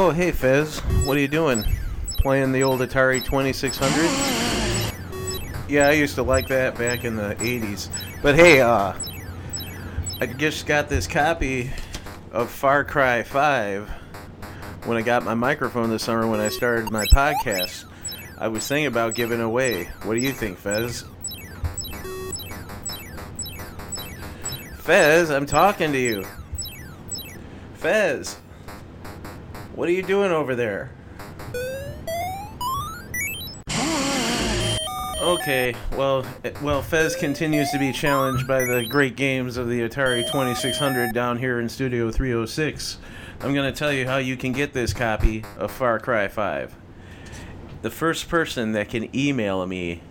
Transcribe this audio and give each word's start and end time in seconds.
Oh, 0.00 0.12
hey 0.12 0.30
Fez, 0.30 0.78
what 1.04 1.16
are 1.16 1.20
you 1.20 1.26
doing? 1.26 1.64
Playing 2.18 2.52
the 2.52 2.62
old 2.62 2.82
Atari 2.82 3.20
2600? 3.20 5.68
Yeah, 5.68 5.88
I 5.88 5.92
used 5.94 6.14
to 6.14 6.22
like 6.22 6.46
that 6.46 6.78
back 6.78 7.02
in 7.02 7.16
the 7.16 7.34
80s. 7.34 7.88
But 8.22 8.36
hey, 8.36 8.60
uh, 8.60 8.94
I 10.20 10.26
just 10.26 10.66
got 10.66 10.88
this 10.88 11.08
copy 11.08 11.72
of 12.30 12.48
Far 12.48 12.84
Cry 12.84 13.24
5 13.24 13.88
when 14.84 14.96
I 14.96 15.02
got 15.02 15.24
my 15.24 15.34
microphone 15.34 15.90
this 15.90 16.04
summer 16.04 16.28
when 16.28 16.38
I 16.38 16.48
started 16.48 16.92
my 16.92 17.04
podcast. 17.06 17.84
I 18.38 18.46
was 18.46 18.68
thinking 18.68 18.86
about 18.86 19.16
giving 19.16 19.40
away. 19.40 19.86
What 20.04 20.14
do 20.14 20.20
you 20.20 20.30
think, 20.30 20.58
Fez? 20.58 21.06
Fez, 24.76 25.32
I'm 25.32 25.46
talking 25.46 25.90
to 25.90 25.98
you. 25.98 26.24
Fez, 27.74 28.38
what 29.78 29.88
are 29.88 29.92
you 29.92 30.02
doing 30.02 30.32
over 30.32 30.56
there? 30.56 30.90
Okay, 35.22 35.76
well, 35.96 36.26
eh, 36.42 36.50
well, 36.60 36.82
Fez 36.82 37.14
continues 37.14 37.70
to 37.70 37.78
be 37.78 37.92
challenged 37.92 38.48
by 38.48 38.64
the 38.64 38.84
great 38.88 39.14
games 39.14 39.56
of 39.56 39.68
the 39.68 39.88
Atari 39.88 40.26
2600 40.26 41.14
down 41.14 41.38
here 41.38 41.60
in 41.60 41.68
Studio 41.68 42.10
306. 42.10 42.98
I'm 43.40 43.54
going 43.54 43.72
to 43.72 43.78
tell 43.78 43.92
you 43.92 44.04
how 44.04 44.16
you 44.16 44.36
can 44.36 44.50
get 44.50 44.72
this 44.72 44.92
copy 44.92 45.44
of 45.56 45.70
Far 45.70 46.00
Cry 46.00 46.26
5. 46.26 46.74
The 47.82 47.90
first 47.90 48.28
person 48.28 48.72
that 48.72 48.88
can 48.88 49.14
email 49.16 49.64
me 49.64 50.02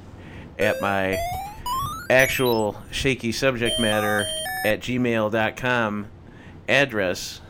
at 0.58 0.80
my 0.80 1.18
actual 2.10 2.82
shaky 2.90 3.34
subject 3.34 3.82
matter 3.82 4.26
at 4.66 4.80
gmail.com 4.80 6.08
address 6.70 7.42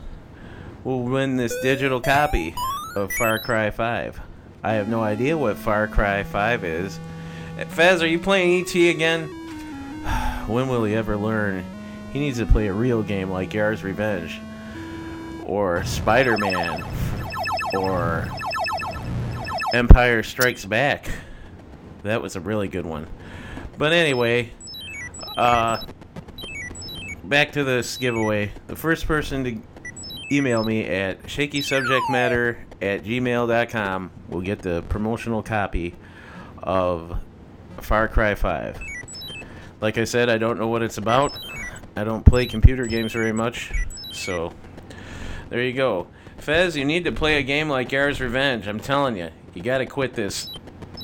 will 0.84 1.02
win 1.02 1.36
this 1.36 1.54
digital 1.62 2.00
copy 2.00 2.54
of 2.96 3.12
Far 3.12 3.38
Cry 3.38 3.70
5. 3.70 4.20
I 4.62 4.74
have 4.74 4.88
no 4.88 5.02
idea 5.02 5.36
what 5.36 5.56
Far 5.56 5.88
Cry 5.88 6.22
5 6.22 6.64
is. 6.64 6.98
Fez, 7.68 8.02
are 8.02 8.06
you 8.06 8.18
playing 8.18 8.62
ET 8.62 8.74
again? 8.74 9.28
when 10.46 10.68
will 10.68 10.84
he 10.84 10.94
ever 10.94 11.16
learn? 11.16 11.64
He 12.12 12.18
needs 12.18 12.38
to 12.38 12.46
play 12.46 12.68
a 12.68 12.72
real 12.72 13.02
game 13.02 13.30
like 13.30 13.52
Yar's 13.52 13.84
Revenge. 13.84 14.40
Or 15.44 15.84
Spider 15.84 16.36
Man. 16.38 16.84
Or 17.74 18.28
Empire 19.74 20.22
Strikes 20.22 20.64
Back. 20.64 21.08
That 22.02 22.22
was 22.22 22.36
a 22.36 22.40
really 22.40 22.68
good 22.68 22.86
one. 22.86 23.06
But 23.76 23.92
anyway, 23.92 24.52
uh, 25.36 25.82
back 27.24 27.52
to 27.52 27.64
this 27.64 27.96
giveaway. 27.96 28.52
The 28.66 28.76
first 28.76 29.06
person 29.06 29.44
to 29.44 29.60
email 30.30 30.64
me 30.64 30.84
at 30.84 31.22
shakysubjectmatter 31.24 32.56
at 32.80 33.04
gmail.com 33.04 34.10
We'll 34.28 34.42
get 34.42 34.60
the 34.60 34.82
promotional 34.88 35.42
copy 35.42 35.94
of 36.62 37.18
Far 37.80 38.08
Cry 38.08 38.34
5. 38.34 38.80
Like 39.80 39.96
I 39.96 40.04
said, 40.04 40.28
I 40.28 40.38
don't 40.38 40.58
know 40.58 40.68
what 40.68 40.82
it's 40.82 40.98
about. 40.98 41.32
I 41.96 42.04
don't 42.04 42.24
play 42.24 42.46
computer 42.46 42.86
games 42.86 43.12
very 43.12 43.32
much, 43.32 43.72
so 44.12 44.52
there 45.48 45.62
you 45.62 45.72
go. 45.72 46.08
Fez, 46.36 46.76
you 46.76 46.84
need 46.84 47.04
to 47.04 47.12
play 47.12 47.38
a 47.38 47.42
game 47.42 47.68
like 47.68 47.90
Yar's 47.90 48.20
Revenge. 48.20 48.68
I'm 48.68 48.80
telling 48.80 49.16
you, 49.16 49.30
you 49.54 49.62
gotta 49.62 49.86
quit 49.86 50.14
this 50.14 50.50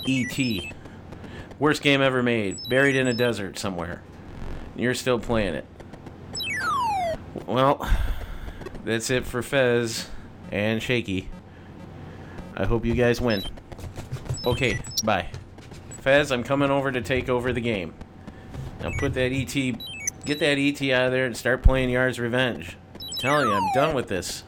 ET. 0.07 0.39
Worst 1.59 1.83
game 1.83 2.03
ever 2.03 2.23
made, 2.23 2.69
buried 2.69 2.97
in 2.97 3.07
a 3.07 3.15
desert 3.15 3.59
somewhere. 3.59 4.03
You're 4.77 4.95
still 4.95 5.19
playing 5.19 5.55
it. 5.55 5.67
Well, 7.47 7.89
that's 8.85 9.11
it 9.11 9.25
for 9.25 9.43
Fez 9.43 10.09
and 10.53 10.83
Shaky. 10.83 11.29
I 12.57 12.65
hope 12.65 12.85
you 12.85 12.95
guys 12.95 13.21
win. 13.21 13.43
Okay, 14.47 14.79
bye. 15.03 15.29
Fez, 16.01 16.31
I'm 16.31 16.45
coming 16.45 16.71
over 16.71 16.93
to 16.93 17.01
take 17.01 17.29
over 17.29 17.53
the 17.53 17.61
game. 17.61 17.95
Now 18.81 18.91
put 18.99 19.15
that 19.15 19.33
ET, 19.33 19.55
get 20.25 20.39
that 20.39 20.59
ET 20.59 20.83
out 20.91 21.07
of 21.07 21.13
there 21.13 21.25
and 21.25 21.37
start 21.37 21.63
playing 21.63 21.91
Yar's 21.91 22.21
Revenge. 22.21 22.77
I'm 22.95 23.17
telling 23.19 23.47
you, 23.49 23.55
I'm 23.55 23.73
done 23.75 23.95
with 23.95 24.09
this. 24.09 24.45